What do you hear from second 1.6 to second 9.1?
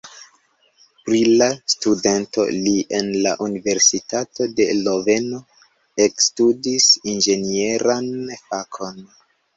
studento, li en la universitato de Loveno ekstudis inĝenieran fakon.